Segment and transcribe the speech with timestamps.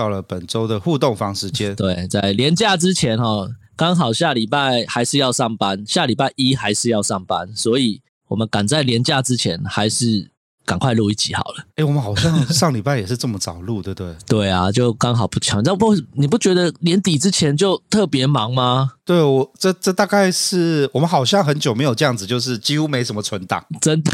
[0.00, 10.30] 到了本周的互动房时间， 对，在年假之前哈，刚好下礼拜还是要上班，下礼拜一还是要上班，所以我们赶在年假之前，还是
[10.64, 11.64] 赶快录一集好了。
[11.72, 14.16] 哎、欸，我们好像上礼拜也是这么早录，对不对？
[14.26, 18.92] 对啊，就刚好不巧，那不你不觉得年底之前就特别忙吗？
[19.04, 24.10] 对，我这这大概是我们好像很久没有这样子，就是几乎没什么存档，真的，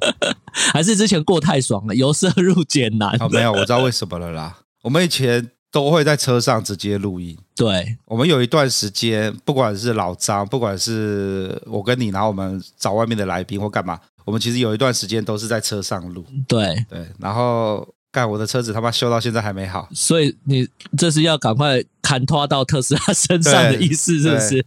[0.72, 3.14] 还是之前过太爽了，由奢入俭难。
[3.20, 4.56] 哦，没有，我知道为什么了啦。
[4.88, 7.36] 我们以前都会在车上直接录音。
[7.54, 16.24] 对，我们有一段时间，不管是老张，不管是我跟你，然后我们找外面的来宾或干嘛，我们其实有一段时间都是在车上录。
[16.48, 24.64] 对对，然后干我的车子他妈修到现在还没好，所以你这是要赶快砍拖到特斯拉身上的意思是不是？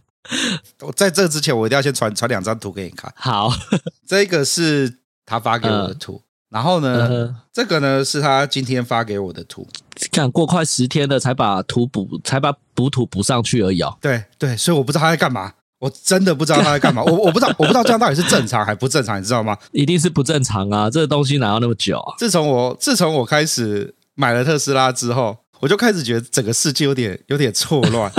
[0.82, 3.12] 我在这之前，我一定要先传传两张图给你看。
[3.16, 3.52] 好，
[4.06, 6.22] 这个是他发给我的图。
[6.22, 9.66] 嗯然后呢，嗯、这个呢是他今天发给我的图，
[10.10, 13.96] 看过快十天了才把图补，才把补土补上去而已哦。
[14.00, 19.56] 对对，所以我不知道他在干嘛，我真的不知道他在干嘛，我我不知道，我不知道这样到底是正常还不正常，你知道吗？
[19.72, 22.14] 一定是不正常啊，这个东西哪要那么久啊？
[22.18, 28.10] 自从我自从我开始买了特斯拉之后，我就开始觉得整个世界有点有点错乱，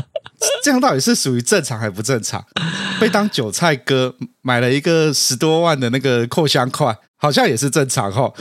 [0.62, 2.44] 这样到底是属于正常还不正常？
[2.98, 6.96] 被当韭菜割，买了一个十多万的那个扩香块。
[7.20, 8.32] 好像也是正常齁，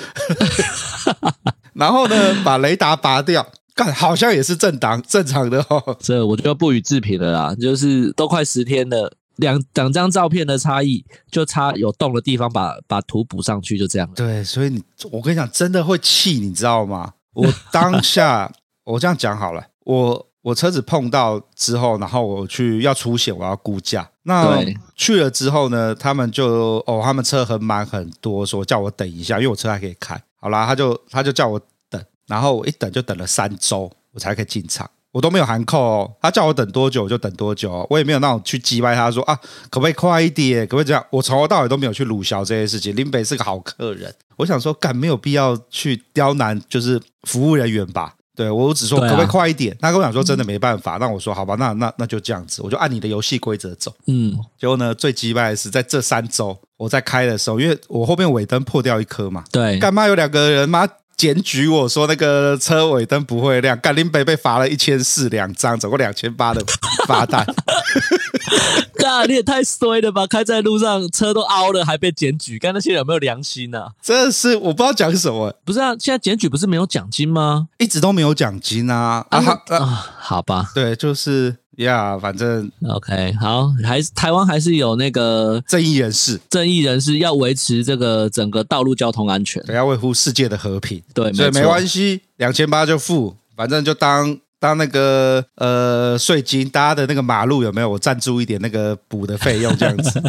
[1.77, 5.95] 然后呢，把雷达拔掉，干好像也是正当正常的哦。
[5.99, 14.09] 这我就不予置评了啦，就是都快十天了，两两张照片的差异，就差有洞的地方把，把把图补上去，就这样。
[14.15, 17.13] 对，所以你我跟你讲，真的会气，你知道吗？
[17.33, 18.51] 我当下
[18.83, 20.27] 我这样讲好了，我。
[20.43, 24.09] 我车子碰到之后，然后我去要出险，我要估价。
[24.23, 24.63] 那
[24.95, 30.17] 去了之后呢，他们就哦，他们车很满很多，说叫我等一下，因为我车还可以开。
[30.47, 31.59] 好啦，他就他就叫我
[31.89, 34.89] 等，然后我一等就等了三周，我才可以进场。
[35.11, 39.35] 我都没有含扣哦，他叫我等多久我就等多久，我也没有那种去击败他说啊，
[39.69, 41.05] 可不可以快一点，可不可以这样？
[41.09, 42.95] 我从头到尾都没有去鲁小这些事情。
[42.95, 48.13] 林北是个好客人，我想说干没有必要去刁难，就是服务人员吧。
[48.33, 49.73] 对，我只说可不可以快一点？
[49.73, 53.93] 啊、他跟我讲说真的没办法，那我说好吧，那那那就这样子，我就按你的游戏规则走。
[54.05, 66.63] 嗯，结果呢，最击败的是在这三周我在开的时候，因为我后面尾灯破掉一颗嘛，对，干嘛有两个人妈检举我说那个车尾灯不会亮，干林北被罚了一千四两张，总共两千八的
[67.07, 67.43] 罚单。
[68.99, 70.27] 嘎，你也太衰了吧！
[70.27, 73.89] 开在路上车都凹了，还被检举，干那些人有没有良心呢、啊？
[74.01, 75.51] 真的是我不知道讲什么。
[75.65, 77.67] 不是啊，现在检举不是没有奖金吗？
[77.79, 79.25] 一直都没有奖金啊！
[79.29, 91.01] 啊，啊，啊，啊好吧，对，就是呀，反正 OK，好，还是台湾还是有那个正义人士，正义人士要维持这个整个道路交通安全，要维护世界的和平。
[91.13, 94.37] 对，所以没关系，两千八就付，反正就当。
[94.59, 100.19] 当那个呃税金，大家的那个马路有没有我赞助一点那个补的费用这样子？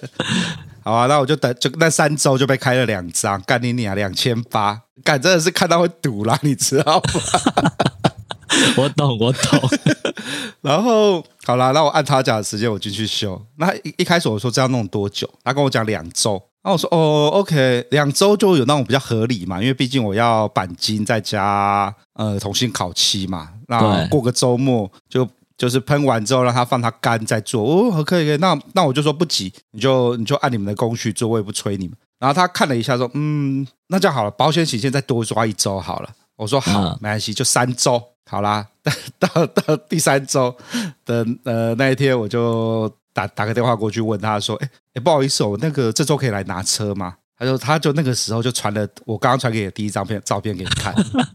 [0.82, 7.70] 好啊，那我就等，就那三周就被开了两张，干你娘两千八，干真的是看到会堵啦，你知道吗？
[8.76, 9.60] 我懂，我懂。
[10.62, 13.40] 然后好啦，那我按他讲的时间我进去修。
[13.56, 15.28] 那一一开始我说这要弄多久？
[15.44, 16.42] 他跟我讲两周。
[16.64, 31.96] 那我说哦，OK，两周就有那种比较合理嘛，因为毕竟我要钣金再加呃重新烤漆嘛，那过个周末就就是喷完之后让它放它干再做哦，可以可以，那那我就说不急，你就你就按你们的工序做，我也不催你们。
[32.18, 36.10] 然后他看了一下说，嗯，那这样好了，保险起见再多抓一周好了。
[36.34, 38.66] 我说好，嗯、没关系，就三周好啦。
[39.18, 40.54] 到 到第三周
[41.04, 42.92] 的呃那一天我就。
[43.16, 50.94] 打打个电话过去问他说：“哎哎，不好意思哦，我那个这周可以来拿车吗？”他说他就那个时候就传了我刚刚传给你的第一张片照片给你看。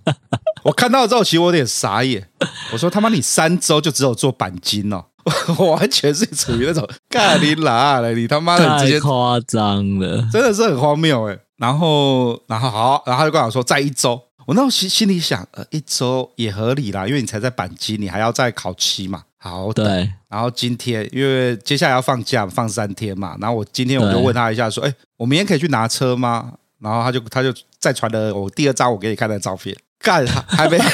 [0.62, 2.30] 我看到之后，其实我有点傻眼。
[2.72, 5.06] 我说他妈，你三周就只有做钣金哦，
[5.58, 11.40] 我完全是处于那种干你哪了，你他妈的直接夸张了，真的是很荒谬哎。
[11.58, 14.22] 然后，然后好，然后他就跟我说再一周。
[14.46, 19.24] 我那时候心心里想，呃，一周也合理啦，因为你才在板机，你还要再考期嘛。
[19.38, 20.12] 好，对。
[20.30, 23.36] 然后今天因为接下来要放假，放三天嘛。
[23.40, 26.54] 然后我今天我就问他一下，说，哎，我明天可以去拿车吗？
[26.80, 29.76] 然后他就他就再传了我第二张我给你看的照片。
[30.04, 30.86] 干还没来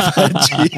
[0.42, 0.68] 及，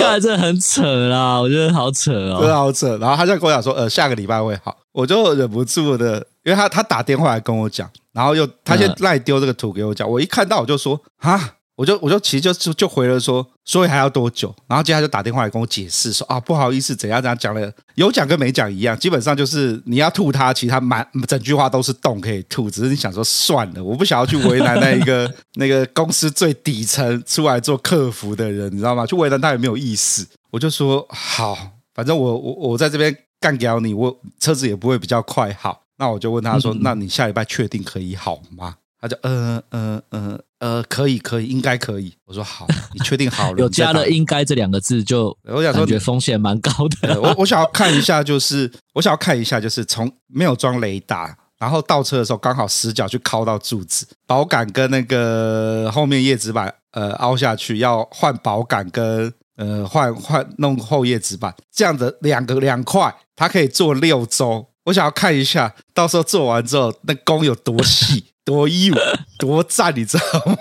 [0.00, 2.96] 干这很扯啦，我觉得好扯哦，真的好扯。
[2.96, 11.56] 然后他就跟我讲说，呃，下个礼拜会好，我就忍不住的，因为他他打电话来跟我讲，然后又他先赖丢这个图给我讲，我一看到我就说啊。
[11.76, 14.54] 我就我就其实就就就回了说，所以还要多久？
[14.66, 29.06] 然后接下来就打电话来跟我解释说啊，不好意思，怎样怎样讲了，有讲跟没讲一样，基本上就是你要吐他，其实他满整句话都是洞可以吐，只是你想说算了，我不想要去为难那一个 那个公司最底层出来做客服的人，你知道吗？
[29.06, 30.28] 去为难他也没有意思。
[30.50, 31.56] 我就说好，
[31.94, 35.80] 反正我我我在这边干掉你，我车子也不会比较快好。
[36.00, 38.74] 那我就问他说，那你下礼拜确定可以好吗？
[38.98, 42.14] 他就嗯嗯嗯呃，可以可以，应该可以。
[42.24, 43.58] 我说好， 你确定好了？
[43.58, 46.70] 有加了“应该”这两个字，就我想说，觉得风险蛮高
[47.02, 47.20] 的。
[47.20, 64.66] 我我想要看一下，就是我想要看一下，就是从没有装雷达，然后倒车的时候刚好死角去靠到柱子，保杆跟那个后面叶子板呃凹下去，要换保杆跟呃换换弄后叶子板，这样的两个两块，它可以做六周。
[64.84, 68.24] 我想要看一下，到时候做完之后那工有多细。
[68.42, 68.92] 多硬
[69.38, 70.56] 多赞，你知道吗？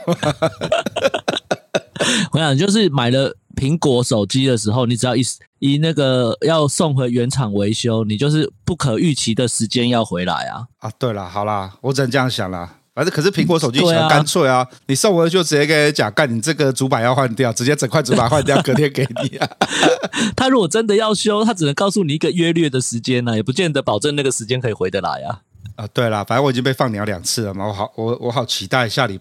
[2.34, 5.22] 我想就是买了苹果手机的时候，你只要一
[5.60, 10.68] 一那个要送回原厂维修，你就是不可预期的时间要回来啊！
[10.80, 12.76] 啊，对了，好啦，我只能这样想啦。
[13.00, 19.50] 反正可是苹果手机很干脆啊，你送回就直接跟人讲，干你这个主板要换掉，直接整块主板换掉，隔天给你啊。
[20.36, 25.40] 他如果真的要修，他只能告诉你一个约略的时间呢、啊，也不见得保证那个时间可以回得来啊。
[25.78, 29.18] 啊，对了，反正我已经被放鸟两次了嘛，我好，我我好期待下礼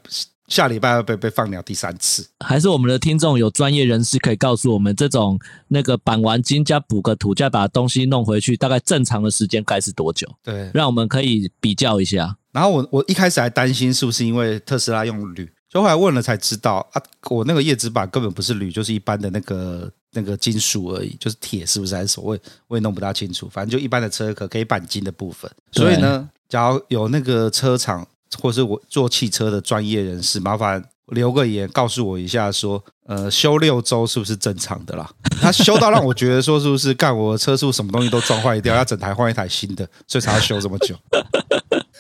[0.49, 2.27] 下礼拜要被被放鸟第三次。
[2.45, 5.39] 还是我们的听众有专业人士可以告诉我们，这种
[5.69, 10.27] 那个板完金加补个土，再把东西弄回去，大概正常的时间该是多久？
[10.43, 12.35] 对，让我们可以比较一下。
[12.59, 17.01] 然后我我一开始还担心是不是因为特斯拉用铝，就后来问了才知道啊，
[17.31, 22.27] 我那个叶子板根本不是铝，就是一般的那个那个金属而已，就是铁是不是还是什么？
[22.27, 26.29] 我也我也弄不大清楚，反正就一般的车壳可以钣金的部分，所以呢。
[26.49, 28.09] 假如有那个车厂，
[28.41, 35.11] 或是我做汽车的专业人士，麻烦留个言告诉我一下，说，呃，修六周是不是正常的啦？
[35.43, 40.97] 他修到让我觉得说，是不是干我的车速什么东西都撞坏掉，要整台换一台新的，所以才要修这么久？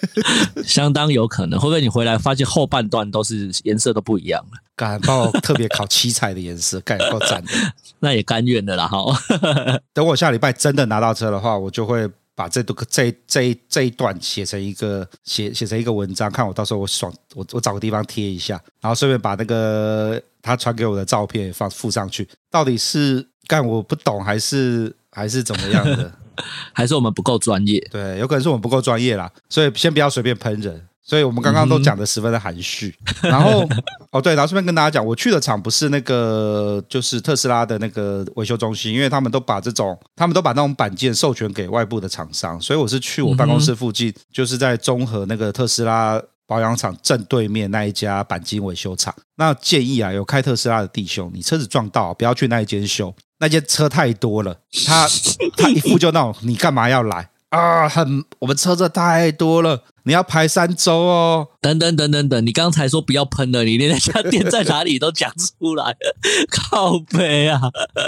[0.64, 4.58] 相当有可能，会不会你回来发现后半段都是颜色都不一样了？
[4.76, 7.52] 敢帮我特别考七彩的颜色，干够赞的，
[8.00, 8.86] 那也甘愿的啦。
[8.86, 9.04] 哈，
[9.92, 12.08] 等我下礼拜真的拿到车的话，我就会。
[12.38, 22.28] 把这都这这这一段写成一个写写成一个文章，看我到时候我爽，我我找个地方贴一下，然后顺便把那个他传给我的照片也放附上去。
[22.48, 26.10] 到底是干我不懂，还是还是怎么样的？
[26.72, 27.78] 还是我们不够专业？
[27.90, 30.80] 对，有可能是我们不够专业啦，所以先不要随便喷人。
[31.02, 32.94] 所以我们刚刚都讲的十分的含蓄，
[33.24, 33.66] 然后
[34.10, 49.14] 哦对，然后顺便跟大家讲，我去的厂不是那个就是特斯拉的那个维修中心，因为他们都把这种他们都把那种板件授权给外部的厂商，所以我是去我办公室附近，就是在综合那个特斯拉保养厂正对面那一家钣金维修厂。
[49.36, 55.08] 那建议啊，有开特斯拉的弟兄，你车子撞到不要去那一间修，那间车太多了，他
[55.56, 57.30] 他一副就闹你干嘛要来？
[57.50, 61.46] 啊，很，我们车子太多了，你要排三周哦。
[61.60, 65.96] 等等等等等，你刚才说不要喷了，你连那家店在哪里都讲出来了，
[66.50, 67.60] 靠北啊，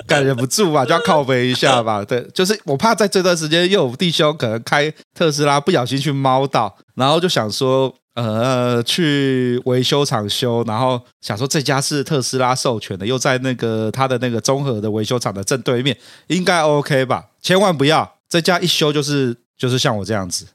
[0.07, 2.03] 感觉不住吧，就要靠北一下吧。
[2.09, 15.95] 对，就是我怕在这段时间又有弟兄可能开特斯拉不小心去猫到，然后就想说，呃，去维修厂修，然后想说这家是特斯拉授权的，又在那个他的那个综合的维修厂的正对面，
[16.29, 17.27] 应该 OK 吧？
[17.43, 18.15] 千万不要。
[18.29, 20.47] 这家一修就是就是像我这样子，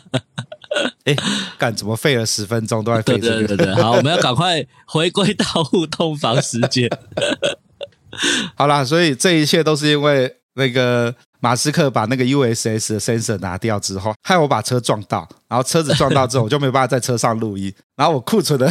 [1.04, 1.16] 哎，
[1.58, 3.38] 干怎么费了十分钟都在费这个？
[3.38, 6.88] 对对对对，好，我们要赶快回归到互动房时间。
[8.56, 18.70] 好啦，所以这一切都是因为那个马斯克把那个 USS 的 sensor 拿掉之后，害我把车撞到，然后车子撞到之后，我就没办法在车上录音， 然后我库存的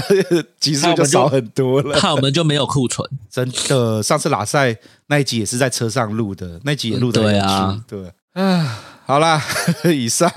[0.59, 1.97] 集数就少很多了。
[1.97, 4.03] 看我们就没有库存，真的。
[4.03, 4.75] 上次拉塞
[5.07, 8.11] 那一集也是在车上录的，那集也录的很对啊，对。
[8.33, 9.41] 啊，好啦，
[9.85, 10.29] 以上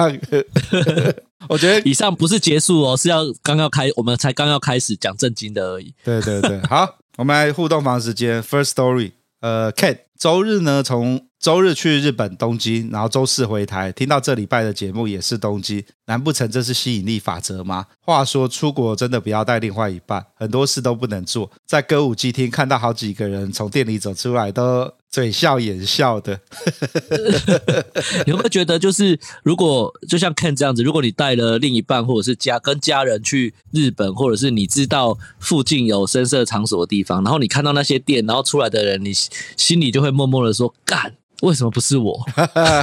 [1.49, 5.94] 我觉得以上不是结束哦，是要刚要开，我们才刚要开始讲正经的而已。
[6.04, 11.26] 对对对， 好，我们来互动房时间，First Story，呃，Ken，周日呢从。
[11.42, 13.90] 周日去日本东京，然后周四回台。
[13.90, 17.84] 听到这礼拜的节目也是东京，难不成这是吸引力法则吗？
[18.00, 21.50] 话说出国真的不要带另外一半，很多事都不能做。
[21.66, 26.40] 在歌舞伎厅看到好几个人从店里走出来，都嘴笑眼笑的。
[28.26, 41.14] 你 有没有觉得，就是如果就像 Ken 这样子，如果你带了另一半或者是家跟家人去日本，或者是你知道附近有深色场所的地方，然后你看到那些店，然后出来的人，你心里就会默默的说干。
[41.42, 42.19] 为什么不是我？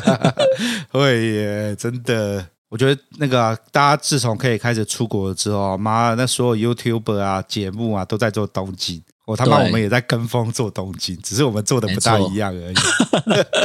[0.91, 2.45] 会耶，真的。
[2.69, 9.01] 我觉得那个、啊、大家自从可以开始出国了之后，妈，那所有 YouTuber 啊、节目啊都在做东京。
[9.29, 12.75] 我他妈，我们也在跟风做东京，只是我们做的不大一样而已。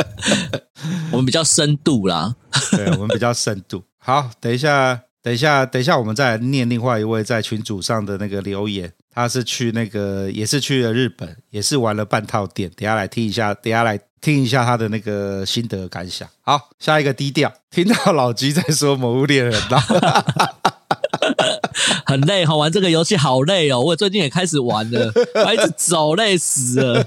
[1.10, 2.34] 我们比较深度啦，
[2.72, 3.82] 对，我们比较深度。
[3.96, 8.92] 好，等一下，等一下，等一下，我们再来念另外一位在群组上的那个留言。
[9.10, 12.70] 他是去那个，也是去了日本，也是玩了半套店。
[12.76, 13.98] 等下来听一下，等下来。
[14.20, 16.26] 听一下他的那个心得感想。
[16.40, 17.52] 好，下一个低调。
[17.70, 19.52] 听到老吉在说《某物猎人》，
[22.06, 23.80] 很累，好玩这个游戏好累哦。
[23.80, 25.12] 我最近也开始玩了，
[25.46, 27.06] 我一直走，累死了。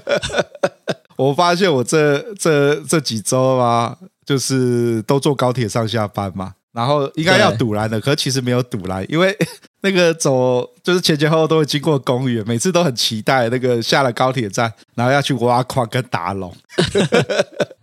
[1.16, 6.54] 我发现我这这这几周啊，就是都坐高铁上下班嘛。
[6.70, 9.36] 然后应该要堵拦的，可是其实没有堵拦，因为
[9.82, 16.54] 那个走就是前前后后都会经过公园，每次都很期待那个下了高铁站，然后要去挖矿跟打龙。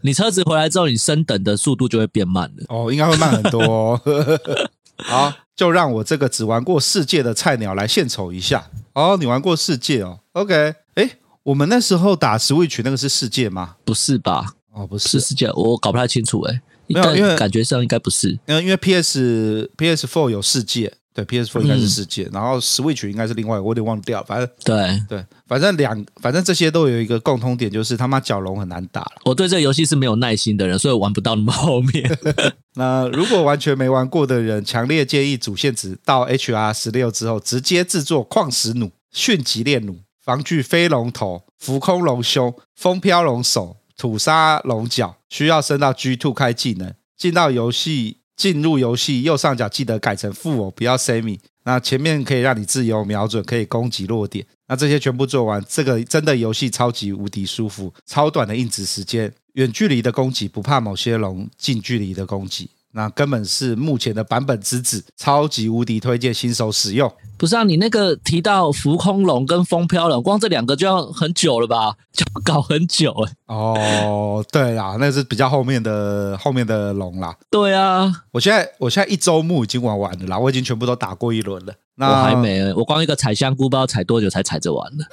[0.01, 2.65] 你车子回来之后，你升等的速度就会变慢了。
[2.69, 4.01] 哦，应该会慢很多哦。
[5.03, 8.69] 好，就让我这个只玩过世界的菜鸟来献丑一下。
[8.93, 11.11] 哦，你玩过世界哦？OK，哎，
[11.43, 13.75] 我们那时候打 Switch 那个是世界吗？
[13.83, 14.53] 不是吧？
[14.73, 16.61] 哦，不是，是世界，我搞不太清楚哎。
[16.87, 29.09] 没有，因为感觉上应该不是，因为因为 P S P S Four 有世界，对 P S Four 应该是世界，嗯、然后 Switch 应该是另外，我有点忘掉，反正对对，反正两反正这些都有一个共通点，就是他妈角龙很难打。
[29.23, 32.19] 我对这个游戏是没有耐心的人，所以我玩不到那么后面。
[32.75, 43.77] 那如果完全没玩过的人，强烈建议主线值到 H R 十六之后，直接制作矿石弩、迅疾猎弩、防具飞龙头、浮空龙胸、风飘龙手。
[43.97, 51.39] 土沙龙角需要升到 G two 开技能，进到游戏，进入游戏右上角记得改成负偶，不要 semi。
[51.63, 54.45] 那前面可以让你自由瞄准，可以攻击落点。
[54.67, 62.69] 那这些全部做完，这个真的游戏超级无敌舒服，超短的硬直时间，远距离的攻击不怕某些龙近距离的攻击。
[62.95, 67.11] 那根本是目前的版本之子，超级无敌推荐新手使用。
[67.37, 71.93] 不是啊，你那个提到浮空龙跟风飘龙，光这两个就要很久了吧？
[72.13, 73.33] 就要搞很久哎。
[73.53, 77.35] 哦，对啦，那是比较后面的后面的龙啦。
[77.51, 81.73] 对啊，我现在我现在一周目已经玩完了啦，我已经全部都打过一轮了。
[81.95, 85.05] 那我还没，我光一个采香菇，不知道采多久才采着完了。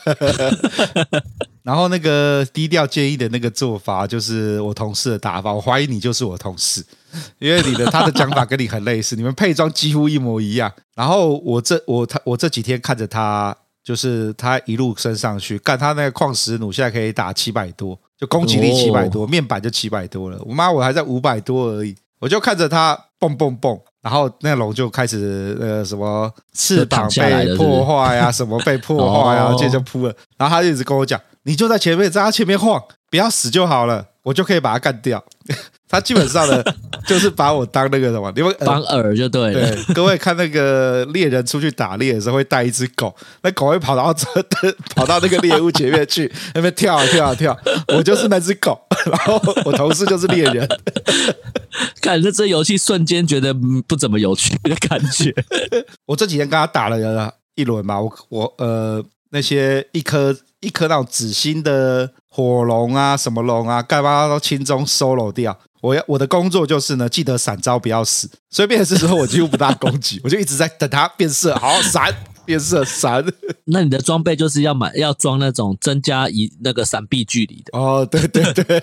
[1.65, 6.85] 然后那个低调建议的那个做法，就是我同事的打法，我怀疑你就是我同事。
[7.39, 10.73] 因为你的他的讲法跟你很类似，你们配装几乎一模一样。
[10.95, 20.39] 然后我这我他我这几天看着他，就是他一路升上去，干他那个矿石弩现在可以打七百多，就攻击力七百多，面板就七百多了。
[20.47, 30.15] 我妈我还在五百多而已，我就看着他蹦蹦蹦，然后那龙就开始呃什么翅膀被破坏呀，什么被破坏呀， 接着就扑了。
[30.37, 35.25] 然后他就一直跟我讲，你就在前面，在他前面晃，不要死就好了，我就可以把他干掉。
[35.93, 36.65] 他基本上呢，
[37.07, 39.77] 就是把我当那个什么，因为当饵就对了。
[39.77, 44.27] 对，各位看那个猎人出去打猎的时候会带一只狗，那狗会跑到这，
[44.97, 47.55] 跑到那个猎物前面去， 那边跳啊跳啊跳。
[47.89, 50.67] 我就是那只狗，然后我同事就是猎人。
[52.01, 53.55] 看这这游戏瞬间觉得
[53.87, 55.35] 不怎么有趣的感觉。
[56.07, 65.59] 我这几天跟他打了一轮嘛，我我呃那些一颗一颗那种紫心的火龙啊，什么龙啊，干嘛都轻松 solo 掉。
[65.83, 73.25] 我要我的工作就是呢，记得闪招不要死，所以变色之后我几乎不大攻击， 我就一直在等它变色，好闪变色闪。
[73.67, 78.83] 那你的装备就是要买要装那种增加一那个闪避距离的哦，对对对，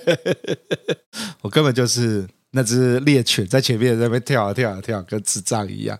[1.41, 5.97] 我根本就是那只猎犬在前面在那边跳啊跳啊跳，跟智障一样。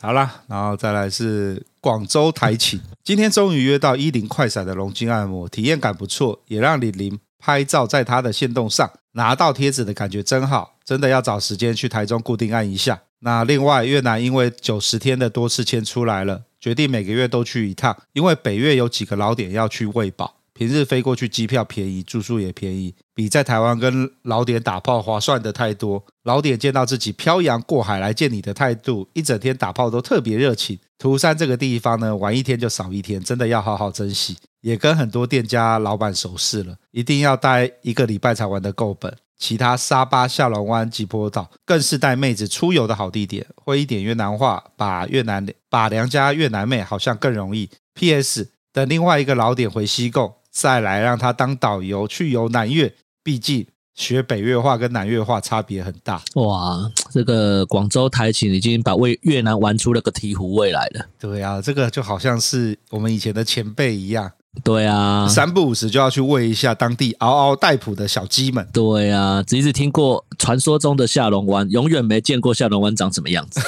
[0.00, 8.88] 好啦，然后再来是广州台琴，今天终于约到一零快闪的龙筋按摩，体验感不错，也让李林拍照在他的线动上。
[9.14, 13.02] 拿到贴纸的感觉真好，真的要找时间去台中固定按一下。
[13.18, 20.36] 那另外，越南因为九十天的多次签出来了，决定每个月都去一趟，因为北越有几个老点要去喂饱。
[20.54, 26.04] 平日飞过去机票便宜，住宿也便宜，比在台湾跟老点打炮划算的太多。
[26.24, 30.78] 老点见到自己漂洋过海来见你的态度，一整天打炮都特别热情。
[30.98, 34.36] 涂山这个地方呢，玩一天就少一天，真的要好好珍惜。
[34.62, 39.14] 也跟很多店家老板熟识了，一定要待一个礼拜才玩得够本。
[39.36, 43.44] 其他沙巴、下龙湾、吉坡岛更是带妹子出游的好地点。
[43.56, 47.68] 会一点越南话，把越南把良家越南妹好像更容易。
[47.94, 48.50] P.S.
[48.72, 52.94] 等另外一个老点回西贡，再来让他当导游去游南越。
[53.24, 56.22] 毕竟学北越话跟南越话差别很大。
[56.36, 61.06] 哇，这个广州台勤已经把为越南玩出了个醍醐味来了。
[61.18, 64.30] 对啊，这个就好像是我们以前的前辈一样。
[64.62, 68.68] 对啊，三不五时就要去喂一下当地嗷嗷待哺的小鸡们。
[68.70, 73.60] 对啊，只是听过传说中的下龙湾，永远没见过下龙湾长什么样子。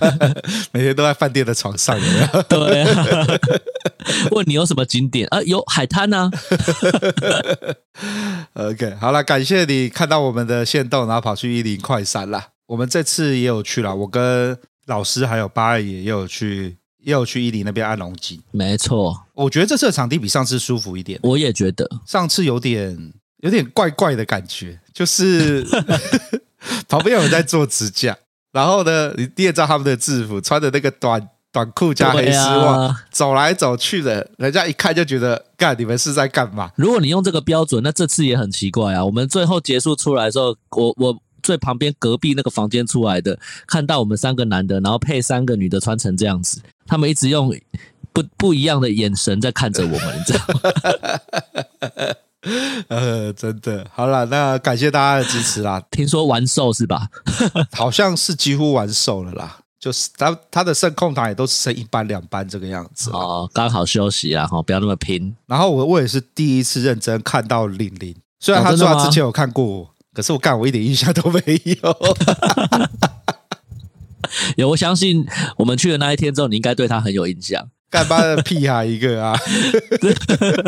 [0.72, 2.42] 每天都在饭店的床上，有？
[2.48, 3.26] 对啊。
[4.30, 5.42] 问你有什么景点啊？
[5.42, 6.30] 有海滩呢、啊。
[8.70, 12.48] OK，好了，感谢你看到我们的线动，然后跑去一零快闪啦。
[12.66, 16.78] 我们这次也有去了，我跟老师还有八爷也有去。
[17.04, 21.20] 也有去伊犁那边按龙筋，没错，我觉得这次的场地比上次舒服一点。
[21.22, 25.64] 我也觉得上次有点有点怪怪的感觉，就是
[26.88, 28.16] 旁边有人在做指甲，
[28.52, 36.70] 然后呢，你你也知道他们的制服，穿的那个短短裤加黑丝袜，啊、走来走去的，人家一看就觉得，干你们是在干嘛？
[36.76, 39.04] 如果你用这个标准，那这次也很奇怪啊。
[39.04, 41.23] 我们最后结束出来的时候，我我。
[41.44, 47.54] 最旁边隔壁那个房间出来的，看到我们三个男的，然后配三个女的穿成这样子，他们一直用
[48.12, 52.14] 不不一样的眼神在看着我们，你知道吗？
[52.88, 55.82] 呃，真的，好了，那感谢大家的支持啦。
[55.90, 57.08] 听说完售是吧？
[57.72, 65.34] 好像是几乎完售了啦，就是他他的剩空档也都是剩一班两班这个样子哦，刚好休息啊，哈，不要那么拼。
[65.46, 69.93] 然后我我也是第一次认真看到玲玲，虽然他说他之前有看过我。
[70.14, 71.40] 可是我干，我一点印象都没
[71.82, 72.16] 有。
[74.56, 75.26] 有，我相信
[75.58, 77.68] 我们去的那一天之后，你应该对他很有印象。
[77.90, 79.38] 干巴的屁孩一个啊！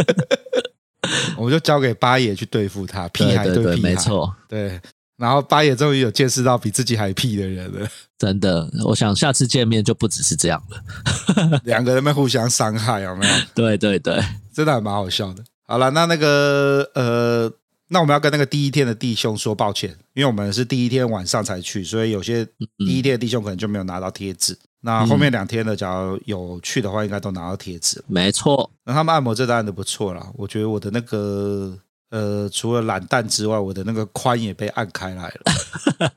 [1.37, 4.35] 我们就交给八爷去对付他，屁孩对屁孩，对对对，没错。
[4.49, 4.81] 对，
[5.17, 7.89] 然后八爷终于有见识到比自己还屁的人了。
[8.19, 11.61] 真的，我想下次见面就不只是这样了。
[11.65, 13.35] 两个人们互相伤害，有没有？
[13.55, 14.23] 对对对，
[14.55, 15.43] 真的还蛮好笑的。
[15.67, 17.53] 好了，那那个呃。
[17.89, 22.45] 那我们要跟那个第一天的弟兄说抱歉，因为我们是第一天晚上才去，所以有些
[22.79, 24.59] 第一天的弟兄可能就没有拿到贴纸。
[24.81, 28.03] 那后面两天的，假如有去的话，应该都拿到贴纸。
[28.07, 31.77] 没错，那他们按摩这单的不错啦，我觉得我的那个
[32.11, 36.13] 呃，除了懒蛋之外，我的那个髋也被按开来了，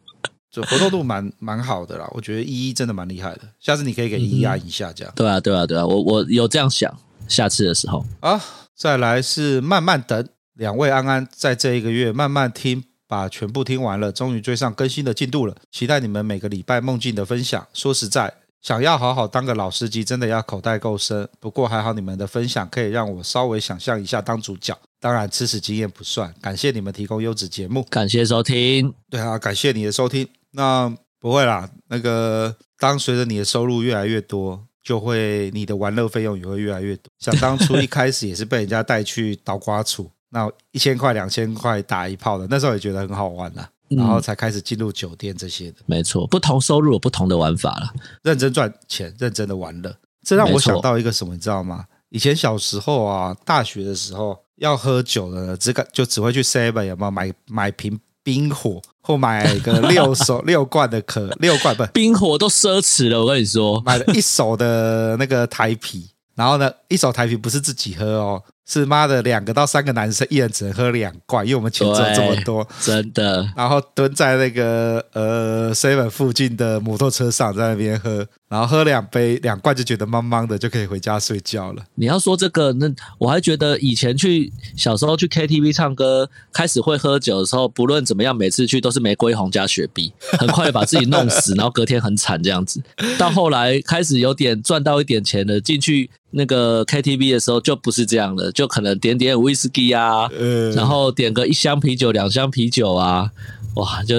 [0.52, 2.08] 就活动度蛮蛮好的啦。
[2.12, 5.14] 我觉得依依真的蛮厉害的，下次你可以给依依按一下，这样。
[5.16, 6.96] 对啊，对啊，对啊，我我有这样想，
[7.28, 8.40] 下次的时候啊，
[8.76, 10.28] 再来是慢慢等。
[10.60, 15.56] 两位安安在这一个月慢慢听，把全部听完了，终于追上更新的进度了。
[15.72, 17.66] 期待你们每个礼拜梦境的分享。
[17.74, 21.30] 说实在，想要好好当个老司机，真的要口袋够深。
[21.40, 24.78] 不过还好你们的分享可以让我稍微想象一下当主角。
[25.00, 26.34] 当然，吃屎经验不算。
[26.42, 28.94] 感谢你们提供优质节目，感谢收听。
[29.10, 30.28] 对啊，感谢你的收听。
[30.52, 37.10] 那不会啦，那个当随着你的收入越来越多，就会你的玩乐费用也会越来越多。
[37.18, 40.12] 想当初一开始也是被人家带去倒瓜处。
[40.30, 45.78] 那一千块、两千块打一炮的，那时候也觉得很好玩了，然后才开始进入酒店这些的。
[45.86, 47.90] 没错，不同收入有不同的玩法了。
[48.24, 51.86] 认真赚钱，认真的玩乐，这让我想到一个什么，你知道吗？
[52.10, 63.22] 以前小时候啊，大学的时候要喝酒的，只敢就只会去 Seven 有没有买买瓶冰火，或买个六 手六罐的可六罐不冰火都奢侈了。
[63.22, 68.44] 我跟你说，买了一手的那个台啤，然后呢，一手台啤不是自己喝哦。
[68.70, 73.52] 是妈的，两个到三个男生，一人只能喝两罐，因为我们钱只有这么多，真的。
[73.58, 81.84] 然后蹲在那个呃 seven 附近的摩托车上，在那边喝，然后喝两杯两罐就觉得茫茫的，就可以回家睡觉了。
[81.96, 92.80] 你要说这个，那我还觉得以前去小时候去 KTV 唱歌，开始会喝酒的时候，不论怎么样，每次去都是玫瑰红加雪碧， 很快就把自己弄死，然后隔天很惨这样子。
[93.18, 96.12] 到后来开始有点赚到一点钱了，进去。
[96.32, 103.32] 那个 KTV 的时候就不是这样的，就可能点点威士忌啊，嗯、然后点个一箱啤酒、两箱啤酒啊，
[103.76, 104.18] 哇，就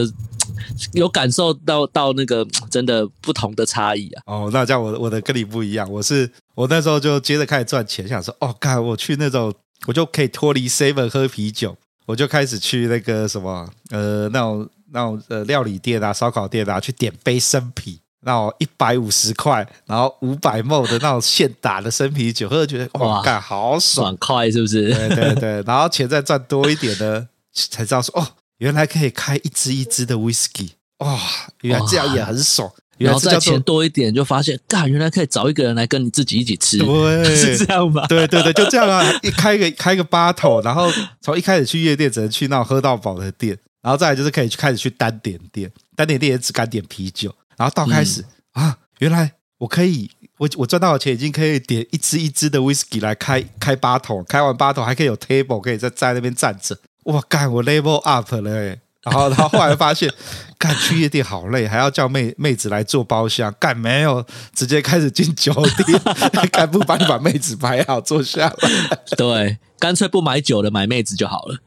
[0.93, 4.23] 有感受到到那个真的不同的差异啊。
[4.27, 9.55] 哦，那这样我我的跟你不一样，我是我那时候就接着开始赚钱，想说哦，干我去那种
[9.87, 18.01] 我就可以脱离 seven 喝啤酒，我就开始去那个什么呃那种那种呃料理店啊、烧烤店啊去点杯生啤。
[18.23, 24.93] 那种一百五十块，然后五百 ml 的那种现打的生啤酒，喝觉得哇，干好爽，爽快是不是？
[24.93, 28.27] 对对对， 然后钱再赚多一点呢，才知道说哦，
[28.59, 31.19] 原来可以开一支一支的 whisky，哇，
[31.63, 32.71] 原来这样也很爽。
[32.99, 38.05] 然后再钱多一点，就发现，干，原来可以找一个人来跟你自己一起吃，对，是这样吧？
[38.07, 39.03] 对对对，就这样啊！
[39.23, 58.81] 一开个开个 bottle，然后从一开始去夜店只能去那种喝到饱的店，然后再来就是可以去开始去单点店，单点店也只敢点啤酒，然后到开始、嗯、啊，原来我可以，我我赚到的钱已经可以点一支一支的 whisky 来开开 bottle，开完 bottle 还可以有 table 可以在在那边站着，哇，干，我 level up 了哎！
[59.03, 60.11] 然后，然后后来发现，
[60.57, 65.53] 干去夜店好累，还要叫妹妹子来做包厢，干没有，直接开始进酒
[65.85, 66.01] 店，
[66.51, 68.57] 干不帮你把妹子排好坐下来，
[69.19, 71.59] 对，干脆不买酒了，买妹子就好了。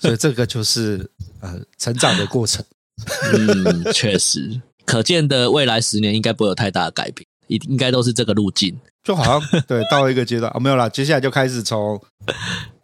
[0.00, 2.64] 所以这个就是呃成长的过程。
[3.32, 8.78] 嗯，确实，可见的未来十年应该不会有太大的改变，应应该都是这个路径。
[9.02, 12.00] 就好像对到一个阶段啊、哦，没有啦，接下来就开始从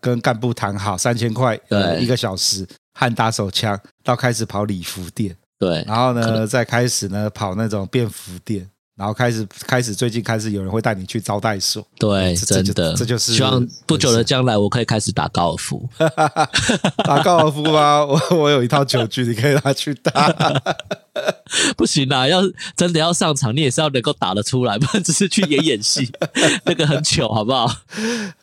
[0.01, 1.59] 跟干部谈好三千块
[2.01, 2.67] 一个小时。
[3.01, 15.89] 和打手枪到开始跑礼服店，对，然后呢，再开始呢跑那种便服店，然后开始开始最近开始有人会带你去招待所，对，真的，这就是希望不久的将来我可以开始打高尔夫，
[17.05, 18.05] 打高尔夫吗？
[18.05, 20.13] 我我有一套酒具，你可以拿去打。
[21.77, 22.41] 不行啦，要
[22.77, 26.11] 真的要上场，你也是要能够打得出来，不然只是去演演戏，
[26.67, 27.73] 那个很糗，好不好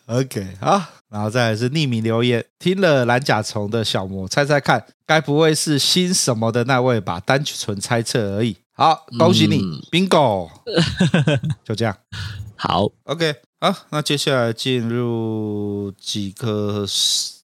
[0.07, 0.81] ？OK，好。
[1.09, 7.21] 然后再来是匿名留言，听了蓝甲虫的小魔，猜猜看，该不会是新什么的那位吧？
[7.25, 8.57] 单纯猜测而已。
[8.77, 10.49] 好，恭喜你、嗯、，bingo，
[11.63, 11.97] 就这样。
[12.57, 16.85] 好，OK，好，那接下来进入几个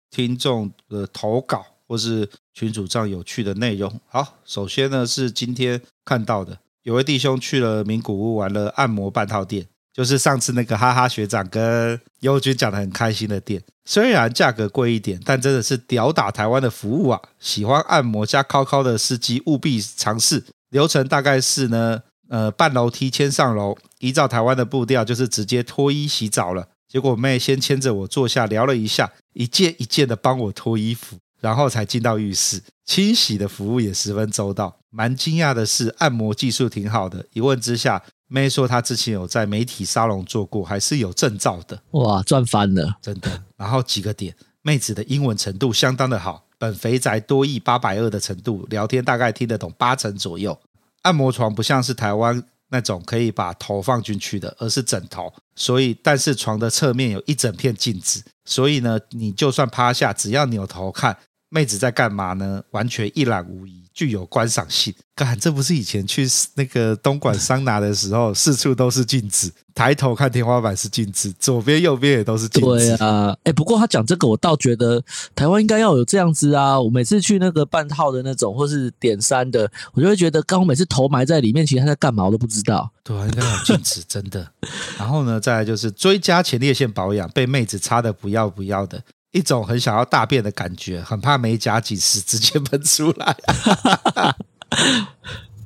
[0.09, 3.97] 听众的投稿或是群组上有趣的内容。
[4.09, 9.65] 好，首先呢是今天看到的，有位弟兄去了名古屋玩了按摩半套店。
[9.93, 17.21] 就是上次那个哈哈学长跟优君讲的很开心的店，虽然价格贵一点，但真的是屌打台湾的服务啊！
[17.39, 20.45] 喜欢按摩加靠靠的司机务必尝试。
[20.71, 26.67] 流程大概是呢，呃，半楼梯牵上楼，依照台湾的步调就是直接脱衣洗澡了。
[26.87, 34.79] 结果妹先牵着我坐下聊了一下，一件一件的帮我脱衣服，然后才进到浴室，清洗的服务也十分周到。
[34.89, 37.27] 蛮惊讶的是，按摩技术挺好的。
[37.33, 38.01] 一问之下。
[38.33, 41.83] 妹说她之前有在媒体沙龙做过，还是有证照的。
[41.91, 43.43] 哇，赚翻了，真的。
[43.57, 50.55] 然后几个点，妹子的英文程度相当的好，本肥宅多益八百二的程度，聊天大概听得懂八成左右。
[51.01, 61.17] 按摩床不像是台湾那种可以把头放进去的，而是枕头，所以但是床的侧面有一整片镜子，所以呢，你就算趴下，只要扭头看。
[61.49, 62.63] 妹子在干嘛呢？
[62.69, 64.93] 完全一览无遗，具有观赏性。
[65.13, 72.67] 干，这不是以前去那个东莞桑拿的时候，四处都是镜子，抬头看天花板是镜子，左边右边也都是镜子。
[72.67, 75.03] 对啊，哎，不过他讲这个，我倒觉得
[75.35, 76.79] 台湾应该要有这样子啊。
[76.79, 82.89] 我每次去那个半套的那种，或是点三的，我就会觉得，刚我每次头埋在里面，其实他在干嘛我都不知道。
[83.03, 84.51] 对啊，应该有镜子，真的。
[84.97, 89.03] 然后呢，再来就是追加前列腺保养，被妹子擦的不要不要的。
[89.31, 93.35] 一种很想要大便的感觉，很怕没夹紧时 直接喷出来。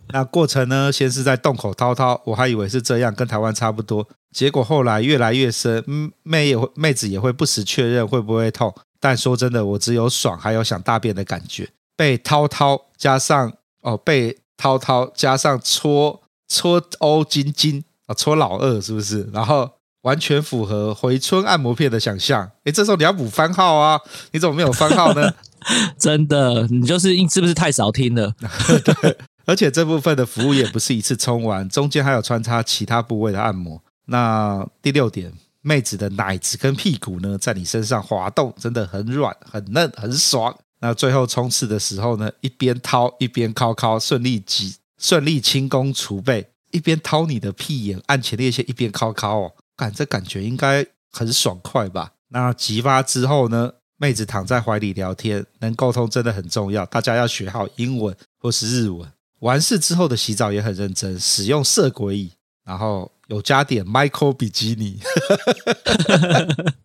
[0.09, 0.91] 那过程呢？
[0.91, 4.07] 先是在洞口掏掏，我还以为是这样，跟台湾差不多。
[4.31, 5.83] 结果后来越来越深，
[6.23, 8.73] 妹也会妹子也会不时确认会不会痛。
[8.99, 11.69] 但说真的，我只有爽，还有想大便的感觉。
[11.97, 13.51] 被掏掏加上
[13.81, 19.29] 哦，被掏掏加上搓搓欧金金啊，搓老二是不是？
[19.33, 19.71] 然后。
[20.05, 22.51] 完全符合回春按摩片的想象。
[22.63, 23.99] 诶，这时候你要补番号啊？
[24.31, 25.33] 你怎么没有番号呢？
[25.97, 28.31] 真的，你就是是不是太少听了？
[29.01, 33.81] 对，而且这部分的服务也不是一次冲完，中间还有穿插其他部位的按摩。
[34.05, 40.55] 那第六点，妹子的奶子跟屁股呢，在你身上滑动，真的很软、很嫩、很爽。
[40.81, 49.51] 那最后冲刺的时候呢，一边掏一边敲敲，顺利挤顺利轻功储备，一边掏你的屁眼按前列腺，一边敲敲哦。
[49.75, 52.13] 感这感觉应该很爽快吧？
[52.29, 53.73] 那激发之后呢？
[53.97, 56.85] 妹子躺在怀里聊天，能沟通真的很重要。
[56.85, 59.09] 大家要学好英文或是日文。
[59.39, 62.33] 完事之后的洗澡也很认真，使用色鬼椅，
[62.65, 64.99] 然后有加点 Michael 比基尼。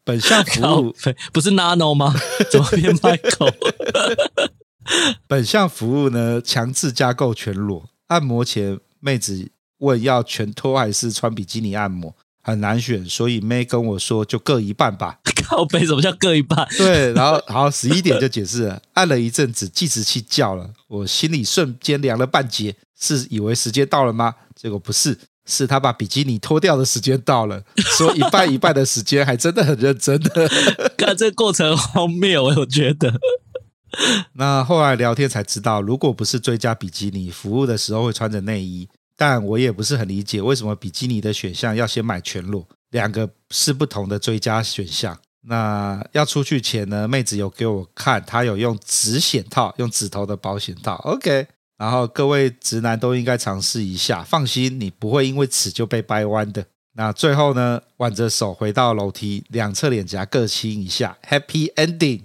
[0.04, 0.94] 本项服务
[1.32, 2.14] 不是 Nano 吗？
[2.48, 3.54] 怎么变 Michael？
[5.26, 7.88] 本项服务呢，强制加购全裸。
[8.06, 12.14] 按摩前，妹子问要全脱还是穿比基尼按摩。
[12.50, 15.18] 很难选，所以妹跟我说就各一半吧。
[15.50, 16.66] 靠背，什么叫各一半？
[16.76, 22.74] 对，然后好十一点就解释了，按了一阵子计时器叫了，我心里瞬间凉了半截。
[23.02, 24.34] 是以为时间到了吗？
[24.54, 27.62] 结果不是，是他把比基尼脱掉的时间到了，
[27.96, 30.46] 说一半一半的时间，还真的很认真的。
[30.98, 33.12] 看这个过程荒谬，我觉得。
[34.34, 38.86] 那后来聊天才知道，如果不是追加比基尼，服务的时候会穿着内衣。
[39.20, 45.14] 但我也不是很理解，为什么比基尼的选项要先买全裸，两个是不同的追加选项。
[45.42, 50.94] 那要出去前呢，妹子有给我看，她有用指险套，用指头的保险套。
[51.04, 56.64] OK，然后各位直男都应该尝试一下，放心，你不会因为此就被掰弯的。
[56.94, 62.22] 那最后呢，挽着手回到楼梯，两侧脸颊各亲一下，Happy Ending，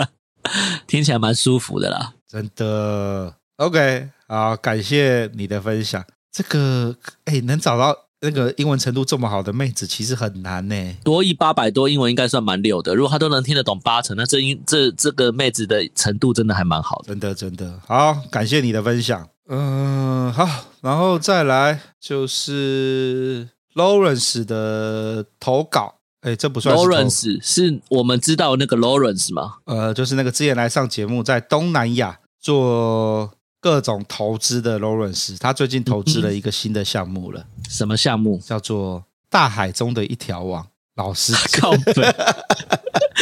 [0.88, 3.34] 听起来蛮舒服的啦，真的。
[3.56, 6.02] OK，好，感谢你的分享。
[6.34, 6.94] 这个
[7.24, 7.96] 哎，能找到。
[8.20, 10.96] 那个英文程度这么好的妹子其实很难呢。
[11.04, 12.94] 多一八百多，英文应该算蛮溜的。
[12.94, 17.08] 如果她都能听得懂八成，那这英这这个妹子的程度真的还蛮好的。
[17.08, 19.28] 真的真的好，感谢你的分享。
[19.50, 20.48] 嗯，好，
[20.80, 25.96] 然后再来就是 Lawrence 的投稿。
[26.22, 29.56] 哎，这不算是 Lawrence 是我们知道那个 Lawrence 吗？
[29.66, 33.32] 呃，就是那个之前来上节目，在东南亚做。
[33.64, 37.46] 各种投资的 Lawrence，他最近投资了一个新的项目了。
[37.66, 38.38] 什么项目？
[38.44, 39.00] 叫做
[39.30, 40.62] 《大海中的一条网》。
[40.96, 42.14] 老师靠北，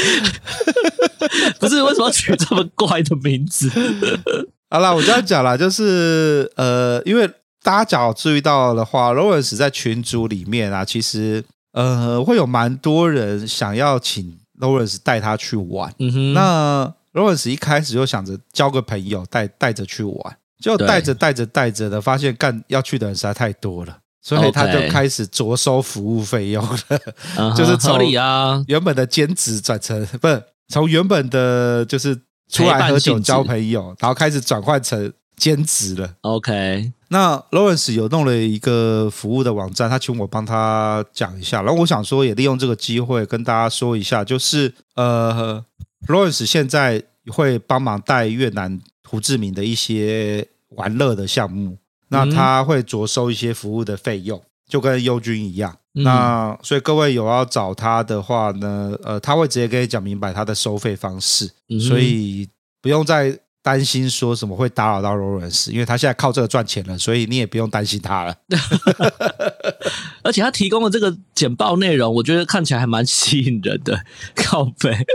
[1.60, 3.70] 不是为什么要取这么怪的名字？
[4.68, 7.28] 好了，我这样讲啦，就是呃，因为
[7.62, 15.94] 大家假如注意到的话，Lawrence 在群组里面啊，其实呃会有蛮多人想要请 Lawrence 带他去玩。
[16.00, 16.94] 嗯哼，那。
[17.12, 26.78] 罗文斯一开始就想着交个朋友，带带着去玩，就带着带着带着的，发现干要去的人实在太多了，所以他就开始着收服务费用了
[27.36, 27.52] ，okay.
[27.56, 27.98] 就是从
[28.66, 36.14] 原本的兼职转成不是从原本的就是出来喝酒交朋友，然后开始转换成兼职了。
[36.22, 45.62] OK，那 Lawrence 有弄了一个服务的网站，他请我帮他讲一下，然后我想说也利用这个机会跟大家说一下，就是呃。
[46.06, 55.76] Lawrence 现在会帮忙带越南胡志明的一些玩乐的项目，那他会着收一些服务的费用，就跟优君一样。
[55.92, 61.50] 那所以各位有要找他的话呢，呃，他会直接跟你讲明白他的收费方式，
[61.86, 62.48] 所以
[62.80, 68.34] 不用再担心说什么会打扰到 Lawrence，因为他现在靠这个赚钱了，所以你也不用担心他了。
[70.24, 74.04] 而且他提供的这个简报内容，我觉得看起来还蛮吸引人的。
[74.34, 75.06] 靠背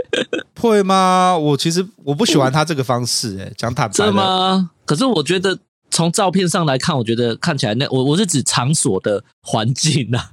[0.58, 1.36] 会吗？
[1.36, 4.70] 我其实我不喜欢他这个方式，哎，讲坦白的吗？
[4.86, 5.58] 可是我觉得
[5.90, 10.32] 从照片上来看，我觉得看起来那我我是指场所的环境啊，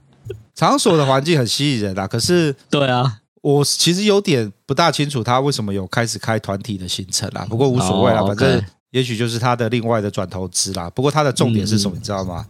[0.56, 2.08] 场所的环境很吸引人啊。
[2.08, 3.20] 可是对啊。
[3.46, 10.90] 我其实有点不大清楚他为什么有开始开团体的行程啦，不过无所谓啦，反正也许就是他的另外的转投资啦。
[10.90, 12.44] 不过他的重点是什么，你知道吗？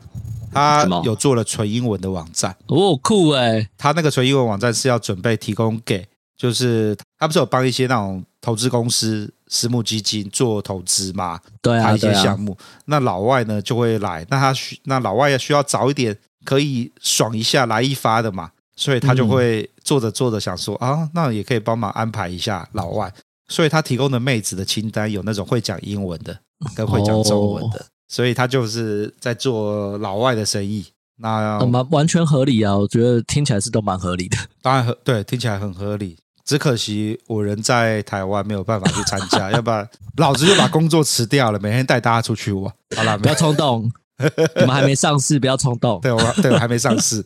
[0.53, 11.37] 他有做了纯英文的网站哦，酷诶，他那个纯英文网站是要准备提供给，就是他不是有帮一些那种投资公司、私募基金做投资嘛？
[11.61, 18.51] 对啊，一些项目，那老外呢就会来，那他需那老外也需要找一点可以爽一下来一发的嘛。
[18.75, 23.13] 所以他就会做着做着想说啊，那也可以帮忙安排一下老外。
[23.47, 26.35] 所以他提供的妹子的清单有那种会讲英文的
[26.75, 30.83] 跟会讲中文的，所以他就是在做老外的生意。
[31.17, 34.37] 那蛮完全合理啊，我觉得听起来是都蛮合理的。
[34.63, 36.17] 当然合对，听起来很合理。
[36.43, 42.73] 只可惜我人在台湾没有办法去参加， 要不然老子就把工作辞掉了，每天带大家出去玩。
[42.95, 43.91] 好了，不要冲动，
[44.57, 46.01] 我们还没上市，不要冲动。
[46.01, 47.23] 对，我对我还没上市。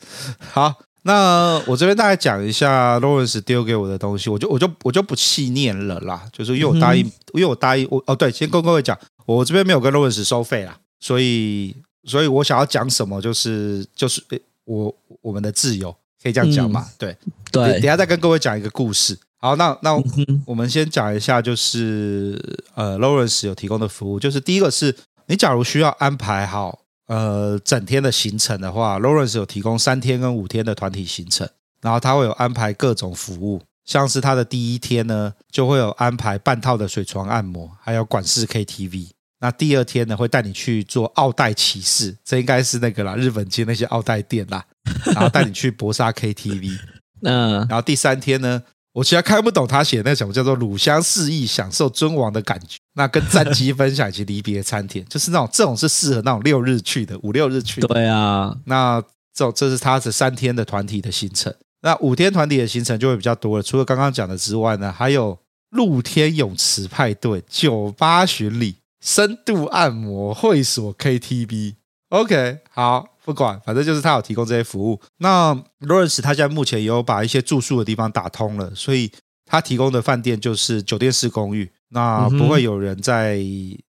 [0.51, 0.75] 好。
[1.09, 6.21] 那我这边大概讲一下 Lawrence 丢给我的东西，我就我就我就不细念了啦。
[6.31, 8.95] 就是因为我答应，因为我答应我哦，对，先跟各位讲，
[9.25, 14.23] 我这边没有跟 Lawrence 收费啦，所以所以我想要讲什么，就是就是
[14.65, 15.91] 我我们的自由，
[16.21, 16.85] 可以这样讲嘛？
[16.99, 17.17] 对
[17.51, 19.17] 对，等下再跟各位讲一个故事。
[19.37, 19.99] 好，那那
[20.45, 22.39] 我们先讲一下，就是
[22.75, 24.95] 呃 Lawrence 有提供的服务，就是第一个是
[25.25, 26.81] 你假如需要安排好。
[27.09, 31.49] 呃，整天的行程的话，Lawrence 有提供三天跟五天的团体行程，
[31.81, 39.09] 然后他会有安排各种服务，像是他的第一天呢，就会有安排半套的水床按摩，还有管式 KTV。
[39.41, 44.63] 那第二天呢，会带你去做奥黛骑士，这应该是那个啦， 日本街那些奥黛店啦，
[45.05, 46.77] 然后带你去搏杀 KTV。
[47.23, 48.61] 嗯，然后第三天呢？
[48.91, 52.78] 我其实看不懂他写的那种叫做“乳香四溢”，享受尊王的感觉。
[52.99, 57.87] 那跟战机分享以及离别餐厅， 就是那种这种是适合那种六日去的，五六日去的。
[57.87, 59.01] 对啊，那
[59.33, 61.53] 这种这是他的三天的团体的行程。
[61.81, 63.63] 那五天团体的行程就会比较多了。
[63.63, 71.75] 除了刚刚讲的之外呢，还有露天泳池派对、酒吧巡礼、深度按摩会所 KTV。
[72.09, 74.99] OK，好，不管，反正就是他有提供这些服务。
[75.19, 79.09] 那 Lawrence 他现在目前也有把一些住宿的地方打通了，所以
[79.45, 83.39] 他提供的饭店就是酒店式公寓，那不会有人在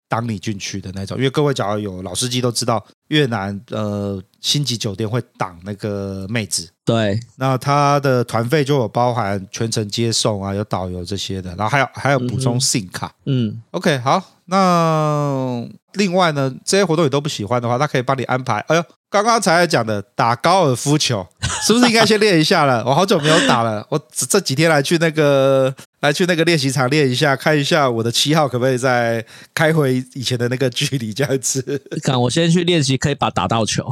[0.07, 1.17] 挡你进去的那种。
[1.17, 6.67] 因为各位假如有老司机都知道，越南呃星级酒店会挡那个妹子。
[6.83, 13.13] 对，那他的团费就有包含全程接送啊，有导游这些的，然后还有还有补充 SIM 卡。
[13.25, 15.67] 嗯，OK，好，那。
[15.93, 18.59] 另外呢，这些活动你都不喜欢的话，他可以帮你安排。
[18.67, 21.27] 哎呦，刚刚才讲的打高尔夫球，
[21.63, 22.83] 是不是应该先练一下了？
[22.85, 31.81] 我好久没有打了， 我这几天来去那个来去那个练习场练一下，看一下我的七号可不可以再开回以前的那个距离这样子。
[32.03, 33.83] 看，我先去练习，可以把打到球。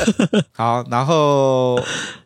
[0.52, 1.82] 好，然后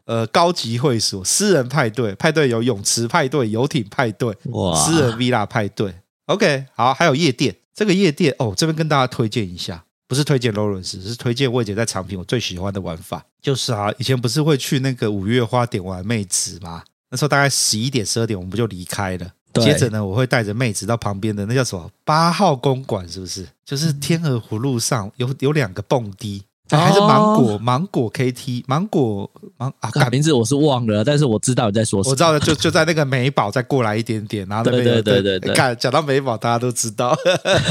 [0.06, 5.94] 呃，高级会所、私人派对，派对有泳池派对、游艇派对、哇，私人 villa 派对。
[6.26, 7.54] OK，好，还有夜店。
[7.74, 16.84] 这个夜店哦，这边跟大家推荐一下，不是推荐 Lawrence，是推荐魏姐在长平我最喜欢的玩法，就是啊，以前不是会去那个五月花点玩妹子吗？
[17.10, 19.30] 那时候大概十一点、十二点，我们不就离开了。
[19.60, 23.46] 接着呢，我会带着妹子到旁边的那叫什么八号公馆，是不是？
[23.64, 26.42] 就是天鹅湖路上有有两个蹦迪。
[26.76, 32.12] 还是芒果芒果 KT 芒果芒啊，改名字我是忘了，但是我知道你在说什么。
[32.12, 37.16] 我知道，就就在那个美宝再过来一点点，然后那边对对对对，看讲到美宝，大家都知道，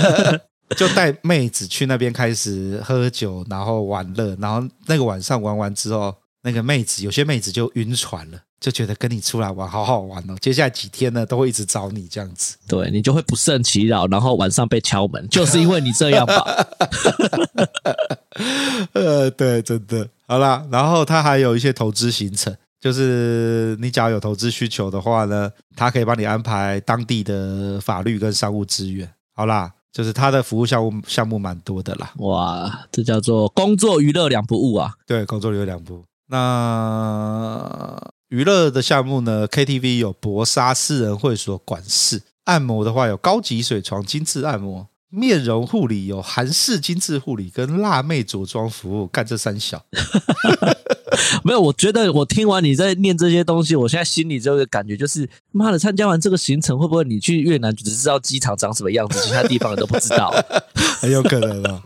[0.78, 8.40] 就带妹子去那边开始喝酒，然后玩乐，然后那个晚上玩完之后，那个妹子有些妹子就晕船了。
[8.62, 16.68] 就觉得跟你出来玩好好玩哦，接下来几天呢都会一直找你这样子，对你就会不胜其扰，然后晚上被敲门，就是因为你这样吧。
[18.94, 29.12] 呃，对，真的好啦，然后他还有一些投资行程，就是你只要有投资需求的话呢，他可以帮你安排当地的法律跟商务资源。
[29.34, 32.12] 好啦，就是他的服务项目项目蛮多的啦。
[32.18, 34.94] 哇，这叫做工作娱乐两不误啊。
[35.08, 36.06] 对，工作娱乐两不误。
[36.32, 38.12] 那。
[38.30, 49.08] 娱乐的项目呢？KTV 有博沙私人会所管事，按摩的话有高级水床精致按摩，面容护理有韩式精致护理跟辣妹着装服务。
[49.08, 49.84] 干这三小，
[51.44, 51.60] 没有？
[51.60, 60.34] 我觉得我听完你在念这些东西，我现在心里就有个感觉，就是妈的，参加完这个行程，会不会你去越南只知道机场长什么样子，其他地方都不知道？
[61.02, 61.84] 很有可能哦。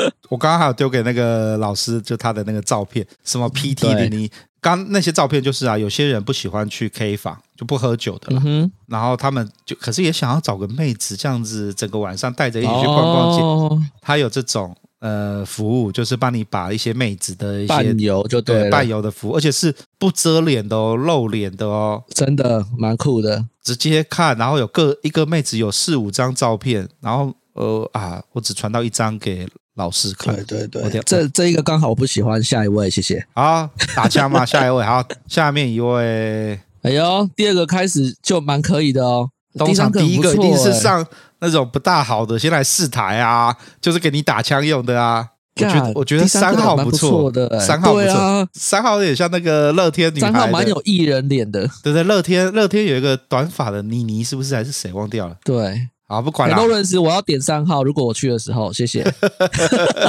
[0.28, 4.30] 我刚刚还有丢给那个老师，就他的那个照片，什么 PT 零一。
[4.60, 8.42] 刚那些照片就是啊，有些人不喜欢去 K 房，就不喝酒的了。
[8.44, 13.42] 嗯、然后他们就可是也想要找个妹子，这样子整个晚上带着一起去逛逛街。
[13.42, 23.46] 哦、他有这种呃服务，就是帮你把一些妹子的一些伴游就对，对伴游的服务，而且是不遮脸的哦，露脸的哦，真的蛮酷的。
[23.62, 29.46] 直接看，然后有个一个妹子有四五张照片，然后呃啊，我只传到一张给。
[29.76, 33.24] 老师看，对对对，这这一个刚好我不喜欢，下一位，谢谢。
[33.34, 39.30] 好，打枪嘛， 下一位，好，下面一位，哎呦，第二个开始就蛮可以的哦。
[39.58, 41.06] 通常第一个一定是上
[41.40, 45.28] 那种不大好的，先来试台啊，就是给你打枪用的啊。
[45.58, 54.54] 我觉得我觉得三号不错的，三号不错，三号有点像那个乐天女孩，三号蛮有艺人脸的，对对，乐天乐天有一个短发的妮妮，是不是？
[54.54, 54.92] 还是谁？
[54.92, 55.36] 忘掉了？
[55.44, 55.88] 对。
[56.08, 56.56] 好，不管了。
[56.56, 57.82] 劳伦斯，我要点三号。
[57.82, 59.02] 如果我去的时候，谢谢。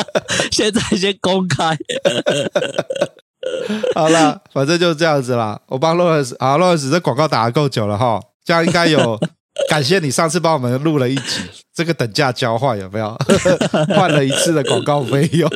[0.51, 1.77] 现在先公开。
[3.95, 5.59] 好了，反正就这样子啦。
[5.67, 9.19] 我帮洛伦斯，好，劳伦斯这广告打的够久了哈，这样应该有。
[9.69, 11.41] 感谢你上次帮我们录了一集，
[11.73, 13.17] 这个等价交换有没有？
[13.95, 15.49] 换了一次的广告费用。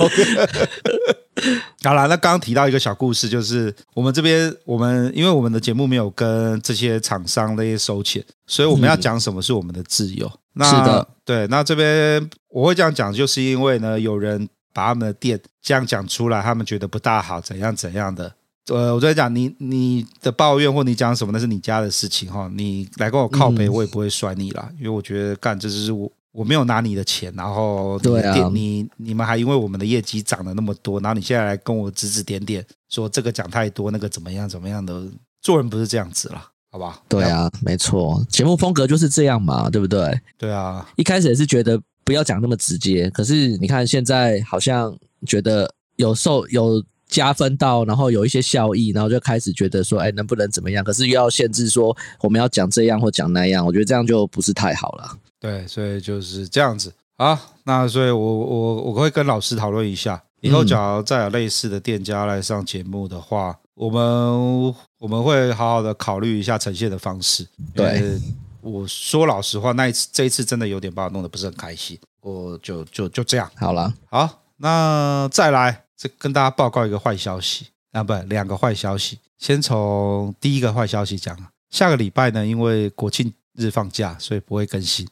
[1.84, 10.28] 好啦，那刚刚提到一个小故事，就是我们这边，我们因为我们的节目没有跟这些厂商那些收钱，所以我们要讲什么是我们的自由。
[10.28, 18.34] 嗯、那是的，对，那这边我会这样讲，就是因为呢，有人把他们的店这样讲出来，他们觉得不大好，怎样怎样的。
[18.67, 22.50] 呃，我在讲你你的抱怨或你讲什么，那是你家的事情哈。
[22.56, 35.04] 你来跟我靠背，我也不会甩你啦，嗯、因为我觉得干这就是我我没有拿你的钱，然后你对啊，你你们还因为我们的业绩涨了那么多，然后你现在来跟我指指点点，说这个讲太多，那个怎么样怎么样的，
[35.41, 37.02] 做人不是这样子啦，好吧？
[37.10, 40.21] 对啊，没错，节目风格就是这样嘛，对不对？
[40.38, 44.95] 对啊，一开始也是觉得不要讲那么直接，可是你看现在好像
[45.26, 46.82] 觉得有受有。
[47.12, 50.84] 加分到，然后有一些效益，然后就开始觉得说，哎，能不能怎么样？
[50.84, 55.18] 可是又要限制说，我们要讲这样或讲那样，我觉得这样就不是太好了。
[55.39, 57.39] 对，所以就是这样子啊。
[57.66, 67.45] 那所以我我我会跟老师讨论一下，以后假如再有类似的店家来上节目的话，嗯、我们我们会好好的考虑一下呈现的方式。
[67.76, 68.20] 对，
[68.62, 71.99] 我说老实话，那一次这一次真的有点把我弄得不是很开心。
[72.22, 73.91] 我就就就这样好了。
[74.09, 79.20] 好，那再来，这跟大家报告一个坏消息啊，不，两个坏消息。
[79.38, 81.38] 先从第一个坏消息讲，
[81.70, 85.08] 下个礼拜呢，因为国庆日放假，所以不会更新。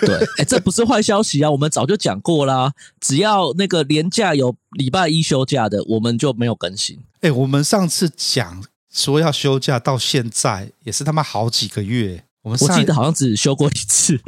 [0.00, 2.72] 对，哎、欸，这不是坏消息啊，我们早就讲过啦。
[3.00, 6.96] 只要那个年假有礼拜一休假的，我们就没有更新。
[7.16, 12.24] 哎、欸，我们上次讲说要休假，到现在也是他妈好几个月。
[12.44, 14.20] 我们我记得好像只休过一次，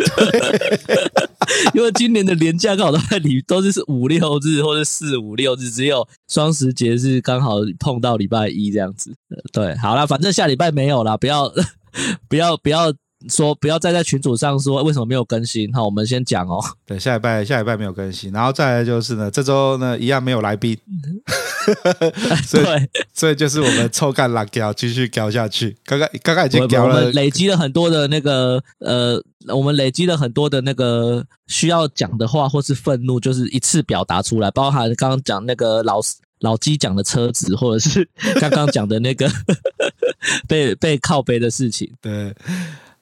[1.74, 9.14] 因为今年的年假刚好都在里，都是五六日或者四五六日，只有双十节是刚好碰到礼拜一这样子。
[9.52, 11.52] 对，好啦，反正下礼拜没有啦，不要
[12.28, 12.92] 不要 不要。
[13.28, 16.62] 说不要再在群组上说为什么没有更新，好，我们先讲哦。
[16.84, 20.78] 对，下礼拜下礼拜没有更新，然后再来就是呢，这周呢一样没有来宾，
[22.46, 25.76] 所以对所以就是我们臭干辣椒继续聊下去。
[25.84, 36.00] 刚刚刚刚已经聊了，我们累积了很多的那个呃，我们累积了很多的那个需要讲的话或是愤怒，就是一次表达出来，包含刚刚讲那个老
[36.40, 38.08] 老鸡讲的车子，或者是
[38.38, 39.26] 刚刚讲的那个
[40.46, 42.34] 被被靠背的事情，对。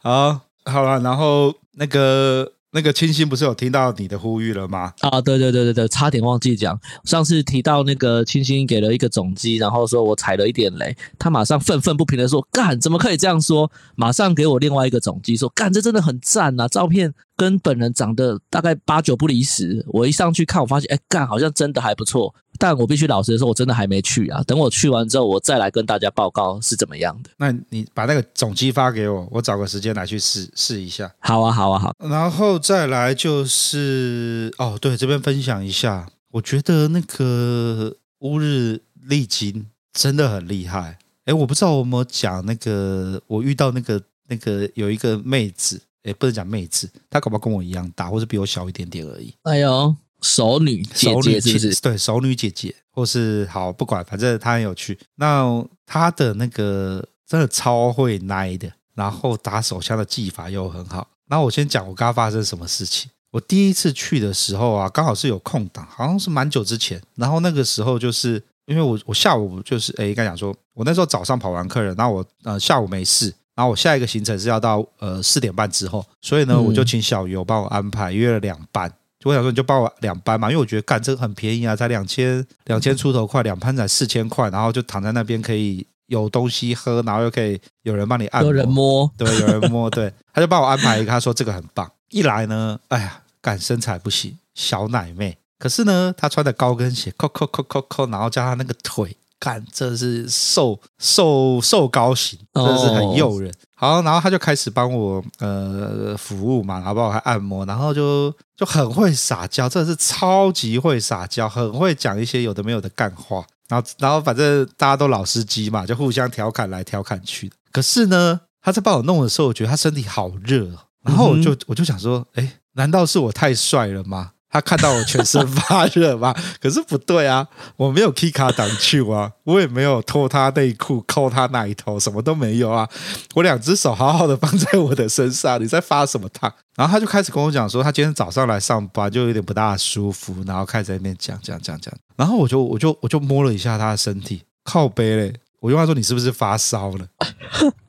[0.05, 4.93] 好，好了，然后那个那个清新不是有听到你的呼吁了吗？
[5.01, 22.35] 啊，对对对对对，差点忘记讲，上次提到那个清新给了一个总机，然后说我踩了一点雷，他马上愤愤不平的说：“干，怎么可以这样说？”马上给我另外一个总机说：“干，这真的很赞呐，照片。”跟本人长得大概八九不离十，我一上去看，我发现，哎，干，好像真的还不错。
[22.59, 24.41] 但我必须老实的说，我真的还没去啊。
[24.45, 27.31] 等我去完之后，我再来跟大家报告是怎么样的。
[27.39, 31.13] 那你把那个总机发给我，我找个时间来去试试一下。
[31.19, 31.93] 好啊，好啊，好。
[31.99, 40.99] 然后再来就是，哦，对，这边分享一下，我觉得那个乌日丽金真的很厉害。
[41.25, 45.81] 哎，我不知道我有没有讲那个，我遇到那个那个有一个妹子。
[46.05, 49.35] 也不能讲妹子，她搞不好跟我一样大，或是比我小一点点而已。
[49.43, 51.81] 哎呦，熟女姐姐是不是？
[51.81, 54.99] 对，熟女姐姐，或是好不管，反正她很有趣。
[55.17, 61.09] 那她的那个真的超会奶的，然后打手枪的技法又很好。
[61.27, 63.11] 那我先讲我刚刚发生什么事情。
[63.31, 67.03] 我第一次去的时候啊，刚好是有空档，好像是蛮久之前。
[67.17, 73.35] 然后那个时候就是因为我我下午就是哎，应该讲说，我那时候早上跑完客人，然后我呃下午没事。
[73.55, 78.93] 然后我下一个行程是要到呃四点半之后，所以呢，我就请小游帮我安排约了两班。
[79.21, 91.91] 就我想说，你就帮我两班嘛，因为我觉得干这个很便宜啊，才两千两千出头块，两班才四千块，然后就躺在那边可以有东西喝，然后又可以有人帮你按摩，有人摸，对，有人摸， 对，他就帮我安排一个，他说这个很棒。
[92.11, 99.17] 一来呢，哎呀，干身材不行，小奶妹，可是呢，她穿的高跟鞋，扣扣扣扣扣，然后加他那个腿。
[99.45, 103.53] 看，这是瘦瘦瘦高型，真的是很诱人。
[103.75, 113.45] 好，然后他就开始帮我呃服务嘛，然后帮我还按摩，然后就就很会撒娇，真的是超级会撒娇，很会讲一些有的没有的干话。
[113.69, 117.53] 然后然后反正大家都老司机嘛，就互相调侃来调侃去。
[117.71, 120.71] 可是呢，他在帮我弄的时候，我觉得他身体好热，
[121.03, 124.31] 然后我就我就想说，哎，难道是我太帅了吗？
[124.55, 126.33] 他看到我全身发热吗？
[126.63, 127.45] 可是不对啊，
[127.77, 132.89] 我没有 K 卡挡去啊，我也没有脱他内裤、扣他奶头，什么都没有啊。
[133.35, 136.53] 我两只手好好的放在我的身上，你在发什么烫？
[136.77, 141.93] 然后他就开始跟我讲说，他今天早上来上班就有点不大舒服，然后开始在那边讲讲讲讲。
[142.15, 145.35] 然后我就我就我就摸了一下他的身体，靠背嘞。
[145.59, 147.07] 我用他说，你是不是发烧了？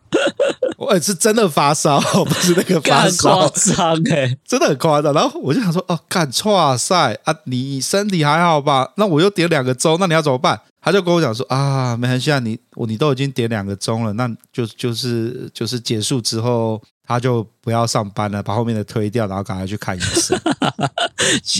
[0.77, 5.13] 我也是真的发烧， 不是那个发烧，夸张哎， 真的很夸张。
[5.13, 8.91] 然后我就想说，哦，干，哇塞啊，你身体还好吧？
[8.97, 10.59] 那我又点两个钟，那你要怎么办？
[10.81, 20.39] 他就跟我讲说啊，没关系啊，你我你都已经点两个钟了，那就就是就是结束之后，他就不要上班了，把后面的推掉，然后赶快去看医生。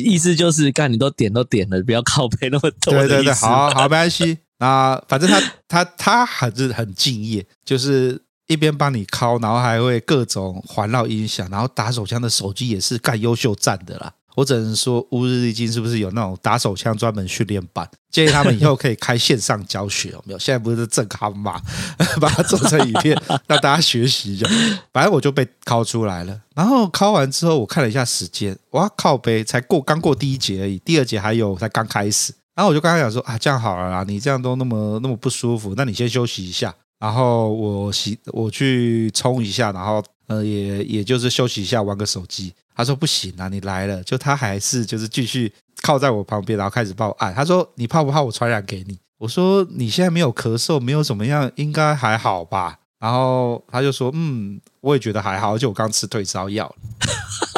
[0.04, 2.94] 意思就是，干你都点都点了，不要靠背那么多。
[2.94, 4.38] 对对对，好好没关系。
[4.60, 8.22] 那反正他他他还是很敬业，就是。
[8.48, 14.14] 一边帮你敲，然后还会各种环绕音响，然后打手枪的手机也是干优秀站的啦。
[14.36, 17.90] 我只能说乌日丽晶是不是有那种打手枪专门训练班？
[18.12, 20.40] 建议他们以后可以开线上教学，有没有？
[20.40, 21.62] 现在不是正夯嘛，
[22.20, 23.18] 把它做成影片
[23.48, 24.46] 让大家学习一下。
[24.92, 32.34] 反正我就被敲出来了，然后敲完之后，我看了一下时间，哇，靠北才过刚过第一节而已，第二节还有才刚开始。
[32.56, 36.76] 然后我就刚刚讲说啊，这样好了啦，你这样都那么那么不舒服，那你先休息一下。
[37.06, 42.52] 然后我洗，我去冲一下，然后呃，也也就是休息一下，玩个手机。
[42.76, 45.54] 他说不行啊，你来了，就他还是就是继续
[45.84, 47.16] 靠在我旁边，然后开始帮我。
[47.36, 48.98] 他说你怕不怕我传染给你？
[49.20, 52.80] 我说你现在没有咳嗽，没有怎么样，应该还好吧？
[53.00, 56.76] 然后他就说嗯，我也觉得还好，而且我刚吃退烧药。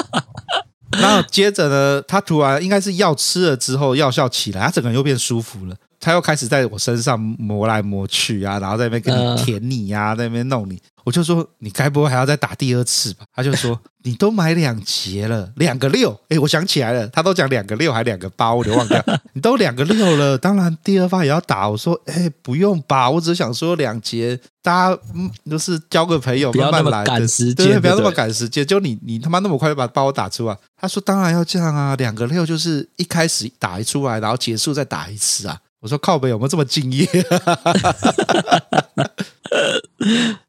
[0.99, 5.77] 然后接着呢，他突然应该是药吃了之后药效起来，他整个人又变舒服了。
[6.07, 10.81] 他又开始在我身上磨来磨去啊，然后在那边跟你舔你呀、啊，在那边弄你。
[11.03, 13.25] 我就说，你该不会还要再打第二次吧？
[13.35, 16.17] 他就说，你都买两节了，两个六。
[16.29, 19.03] 哎，我想起来了，他都讲两个六还两个八，我就忘掉。
[19.33, 21.67] 你都两个六了，当然第二发也要打。
[21.67, 28.65] 我说，哎，不用吧，我只想说两节，大家嗯，就是交个朋友，慢慢来，赶时间，对，不要那么赶时间。
[28.65, 30.57] 就你你他妈那么快就把把我打出来？
[30.77, 35.59] 他说，当然要这样啊，两个六就是一开始打一出来，然后结束再打一次啊。
[35.79, 37.07] 我说靠北有没有这么敬业？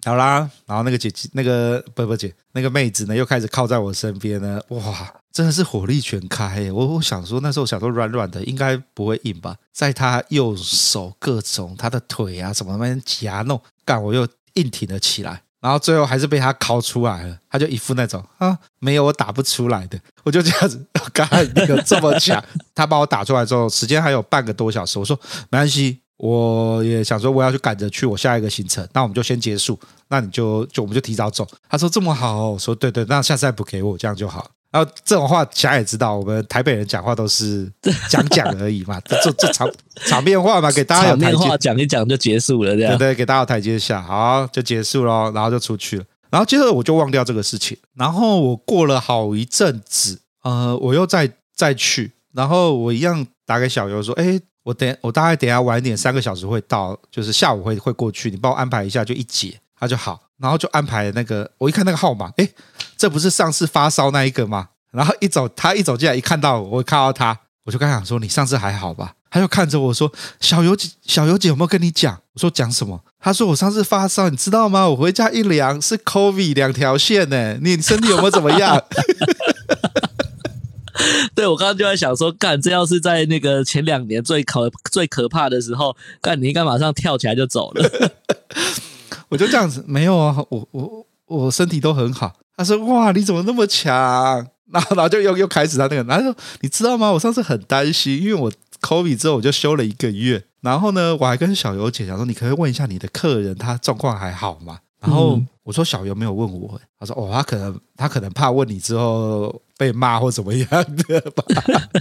[0.04, 4.60] 好啦，然后那个姐姐，那个不不姐，那个妹子呢，又开始靠在我身边呢。
[4.68, 6.70] 哇，真的是火力全开！
[6.72, 9.56] 我我想说，那时候想说软软的，应该不会硬吧？
[9.72, 15.42] 在她右手各种她的腿啊什么那边夹弄，干我又硬挺了起来。
[15.60, 22.42] 然后最后还是被他拷出来了，他就一副那种啊，没有我打不出来的，我就这样子，刚才那个这么强，
[22.74, 25.18] 他把我打出来之后，时间还有半个多小时，我说
[25.50, 29.78] 没关系，我也想说我要去赶着去我下一个行程，那我们就先结束，
[30.08, 31.46] 那你就就我们就提早走。
[31.68, 34.48] 他说这么好，我说对对，那下次再补给我，这样就好。
[34.70, 37.70] 然后这种话，想也知道，我们台北人讲话都是
[38.10, 39.66] 讲讲而已嘛， 这这场
[40.06, 42.98] 场面话嘛，给大家有台阶，讲一讲就结束了，这样。
[42.98, 60.20] 对对，给大家有台阶下，好就结束了，然后就出去了，然后接着我就忘掉这个事情，然后我过了好一阵子，呃，我又再再去，然后我一样打给小游说，哎，我等我大概等下晚一点，三个小时会到，就是下午会会过去，你帮我安排一下，就一节，他就好。
[60.40, 62.48] 然后就安排那个，我一看那个号码，哎，
[62.96, 64.68] 这不是上次发烧那一个吗？
[64.90, 70.10] 然后一走，他一走进来，一看到我，我看到他，我就跟他讲说：“你上次还好吧？”他就看着我说
[70.40, 74.88] ：“小游姐，小游姐有没有跟你讲？”我说：“讲什么？”他说：“我上次发烧，你知道吗？
[74.88, 77.58] 我回家一量是 COVID 两条线呢。
[77.60, 78.82] 你身体有没有怎么样？”
[81.34, 88.10] 对，我刚刚就在想说，干，这要是在那个前两年最可最可怕的时候，干，你应该马上跳起来就走了。
[89.30, 92.32] 我就这样子，没有啊，我我我身体都很好。
[92.56, 93.94] 他说：“哇，你怎么那么强？”
[94.72, 97.10] 然后然后就又又开始他那个，然后说：“你知道吗？
[97.10, 98.52] 我上次很担心，因为我
[98.82, 100.44] COVID 之后我就休了一个月。
[100.60, 111.44] 然后呢，我还跟小游姐讲说，你可以问一下你的客人，他状况还好吗？”然后我说：“小游没有问我。”他说：“哦，他可能他可能怕问你之后被骂或怎么样的吧。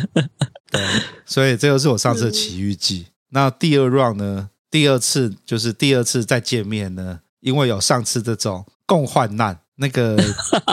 [0.72, 0.84] ”对，
[1.26, 3.06] 所以这就是我上次的奇遇记。
[3.30, 4.50] 那第二 round 呢？
[4.78, 10.16] 第二次就是第二次再见面呢，因为有上次这种共患难，那个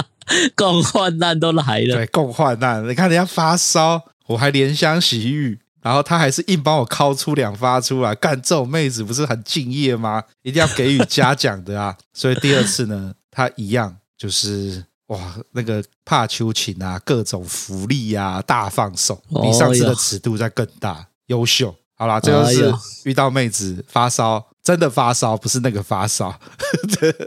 [0.54, 2.86] 共患难都来了，对，共患难。
[2.86, 10.22] 你看人家发烧，我还怜香惜玉，然后他还是硬帮我敲出两发出来，干这种妹子不是很敬业吗？
[10.42, 11.96] 一定要给予嘉奖的啊！
[12.12, 21.74] 所以第二次呢，他一样就是哇，那个怕秋情啊，各种福利啊，大放送，比上次的尺度再更大，优秀。
[22.04, 22.70] 好啦，这就是
[23.04, 26.38] 遇到妹子发烧，真的发烧，不是那个发烧。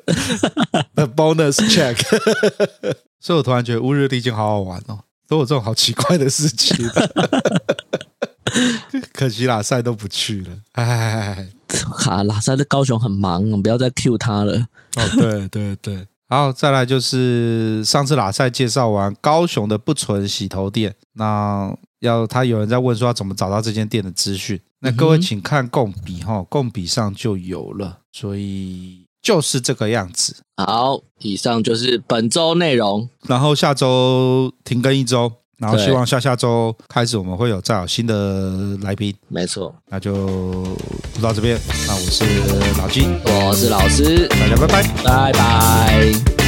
[0.94, 1.98] The bonus check。
[3.20, 6.88] 所以我突然觉得乌日丽景好好玩哦，都有这种好奇怪的事情。
[9.14, 14.54] 可惜喇赛都不去了，哎，哈，喇赛在高雄很忙，我们不要再 cue 他了。
[14.96, 21.76] 哦，对对对，好，再来就是上次喇赛介绍完高雄的不纯洗头店，那。
[22.00, 30.36] 要他有人在问说要怎么找到这间店的资讯，那各位请看共笔哈，共笔上就有了，所以就是这个样子。
[30.58, 39.16] 好，以上就是本周内容，然后下周停更一周，然后希望下下周开始我们会有再有新的来宾。
[39.28, 40.64] 没错，那就
[41.14, 42.24] 就到这边，那我是
[42.80, 46.47] 老金，我是老师，大家拜拜，拜拜。